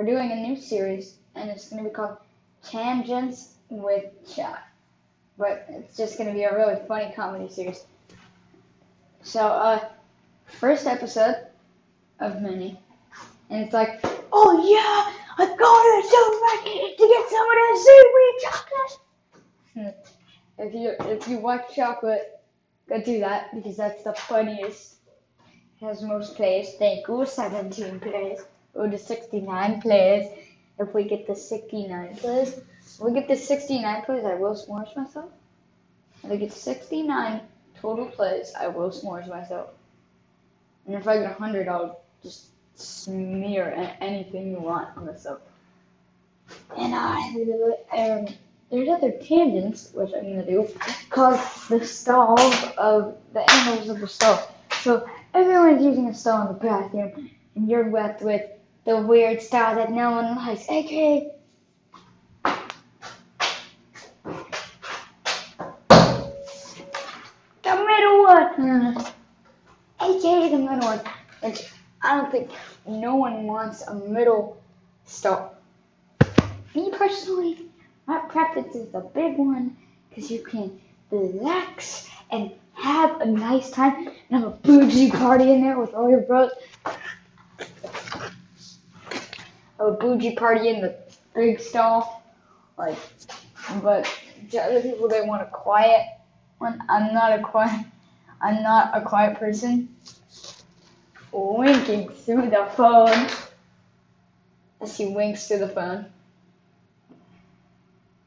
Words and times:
we're 0.00 0.06
doing 0.06 0.32
a 0.32 0.36
new 0.36 0.56
series, 0.56 1.16
and 1.34 1.50
it's 1.50 1.68
going 1.68 1.84
to 1.84 1.90
be 1.90 1.94
called 1.94 2.16
Tangents 2.62 3.56
with 3.68 4.04
Chat. 4.34 4.66
But 5.36 5.66
it's 5.68 5.94
just 5.94 6.16
going 6.16 6.28
to 6.28 6.32
be 6.32 6.44
a 6.44 6.54
really 6.54 6.80
funny 6.88 7.12
comedy 7.14 7.52
series. 7.52 7.84
So, 9.22 9.40
uh, 9.46 9.84
first 10.46 10.86
episode 10.86 11.36
of 12.18 12.40
many, 12.40 12.80
and 13.50 13.62
it's 13.62 13.74
like, 13.74 14.00
oh 14.32 14.62
yeah, 14.64 15.12
I 15.36 15.46
got 15.46 15.82
to 15.82 15.90
the 16.00 16.08
supermarket 16.08 16.96
to 16.96 17.06
get 17.06 17.28
some 17.28 17.46
of 17.46 17.56
that 17.60 17.76
seaweed 18.16 19.84
chocolate. 19.84 20.06
if 20.58 20.74
you 20.74 21.12
if 21.12 21.28
you 21.28 21.38
watch 21.40 21.74
chocolate, 21.76 22.40
go 22.88 23.02
do 23.02 23.20
that 23.20 23.54
because 23.54 23.76
that's 23.76 24.02
the 24.02 24.14
funniest. 24.14 24.96
Has 25.82 26.02
most 26.02 26.36
plays. 26.36 26.74
Thank 26.78 27.06
you. 27.08 27.26
17 27.26 28.00
plays. 28.00 28.40
Go 28.74 28.88
the 28.88 28.98
69 28.98 29.80
plays. 29.80 30.30
If 30.78 30.94
we 30.94 31.04
get 31.04 31.26
the 31.26 31.34
69 31.34 32.16
plays, 32.16 32.60
if 32.82 33.00
we 33.00 33.12
get 33.12 33.28
the 33.28 33.36
69 33.36 34.02
plays, 34.02 34.24
I 34.24 34.34
will 34.34 34.54
s'mores 34.54 34.96
myself. 34.96 35.30
If 36.22 36.30
I 36.30 36.36
get 36.36 36.52
69 36.52 37.40
total 37.80 38.06
plays, 38.06 38.52
I 38.58 38.68
will 38.68 38.90
s'mores 38.90 39.28
myself. 39.28 39.70
And 40.86 40.94
if 40.94 41.06
I 41.06 41.18
get 41.18 41.38
100, 41.38 41.68
I'll 41.68 42.00
just 42.22 42.48
smear 42.74 43.94
anything 44.00 44.50
you 44.50 44.58
want 44.58 44.96
on 44.96 45.06
the 45.06 45.16
soap. 45.16 45.46
And 46.76 46.94
I, 46.94 47.34
um, 47.96 48.26
there's 48.70 48.88
other 48.88 49.12
tangents, 49.12 49.90
which 49.92 50.12
I'm 50.14 50.22
gonna 50.22 50.46
do, 50.46 50.68
called 51.10 51.40
the 51.68 51.84
stalls 51.84 52.54
of 52.78 53.16
the 53.32 53.48
angles 53.50 53.88
of 53.88 54.00
the 54.00 54.08
stall. 54.08 54.48
So 54.82 55.08
everyone's 55.34 55.82
using 55.82 56.08
a 56.08 56.14
stall 56.14 56.42
in 56.42 56.48
the 56.48 56.60
bathroom, 56.60 57.30
and 57.54 57.68
you're 57.68 57.90
left 57.90 58.22
with 58.22 58.42
the 58.84 58.96
weird 58.96 59.42
style 59.42 59.74
that 59.76 59.90
no 59.90 60.10
one 60.12 60.36
likes, 60.36 60.68
aka 60.68 61.30
the 67.62 67.76
middle 67.86 68.24
one, 68.24 68.54
hmm. 68.54 68.98
aka 70.00 70.48
the 70.50 70.58
middle 70.58 70.80
one. 70.80 71.00
Which 71.42 71.70
I 72.02 72.16
don't 72.16 72.30
think 72.30 72.50
no 72.86 73.16
one 73.16 73.44
wants 73.44 73.82
a 73.86 73.94
middle 73.94 74.60
stall. 75.04 75.54
Me 76.74 76.90
personally, 76.92 77.66
my 78.06 78.18
preference 78.28 78.74
is 78.74 78.88
the 78.90 79.00
big 79.00 79.36
one 79.36 79.76
because 80.08 80.30
you 80.30 80.42
can 80.42 80.80
relax 81.10 82.08
and 82.30 82.52
have 82.74 83.20
a 83.20 83.26
nice 83.26 83.70
time 83.70 84.08
and 84.30 84.42
have 84.42 84.44
a 84.44 84.50
bougie 84.50 85.10
party 85.10 85.52
in 85.52 85.62
there 85.62 85.78
with 85.78 85.92
all 85.94 86.08
your 86.08 86.20
bros. 86.20 86.50
A 89.80 89.90
bougie 89.92 90.36
party 90.36 90.68
in 90.68 90.80
the 90.82 90.94
big 91.34 91.60
stall, 91.60 92.22
like. 92.76 92.98
But 93.82 94.06
to 94.50 94.58
other 94.58 94.82
people, 94.82 95.08
they 95.08 95.22
want 95.22 95.42
a 95.42 95.46
quiet 95.46 96.06
one. 96.58 96.82
I'm 96.88 97.14
not 97.14 97.38
a 97.38 97.42
quiet. 97.42 97.86
I'm 98.42 98.62
not 98.62 98.90
a 98.94 99.00
quiet 99.02 99.38
person. 99.38 99.94
Winking 101.32 102.08
through 102.08 102.50
the 102.50 102.68
phone. 102.76 103.26
As 104.80 104.96
he 104.96 105.06
winks 105.06 105.46
through 105.46 105.58
the 105.58 105.68
phone. 105.68 106.06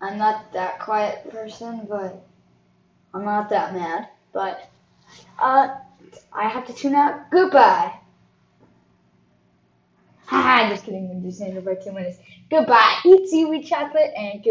I'm 0.00 0.16
not 0.18 0.52
that 0.52 0.78
quiet 0.78 1.30
person, 1.30 1.86
but 1.88 2.24
I'm 3.12 3.24
not 3.24 3.50
that 3.50 3.74
mad. 3.74 4.08
But 4.32 4.70
uh, 5.38 5.76
I 6.32 6.48
have 6.48 6.66
to 6.66 6.72
tune 6.72 6.94
out. 6.94 7.30
Goodbye. 7.30 7.97
Haha, 10.28 10.70
just 10.70 10.84
kidding. 10.86 11.10
I'm 11.12 11.22
just 11.22 11.40
for 11.62 11.76
two 11.76 11.92
minutes. 11.92 12.18
Goodbye. 12.50 12.96
Eat 13.06 13.28
seaweed 13.28 13.66
chocolate 13.66 14.12
and 14.16 14.42
go. 14.42 14.46